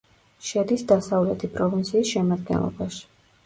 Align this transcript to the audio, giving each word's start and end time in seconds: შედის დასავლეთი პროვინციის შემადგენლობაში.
შედის 0.47 0.85
დასავლეთი 0.93 1.51
პროვინციის 1.59 2.17
შემადგენლობაში. 2.17 3.09